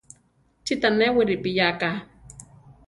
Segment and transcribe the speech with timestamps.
[0.65, 1.89] ¿Chí tanéwi ripiyáka.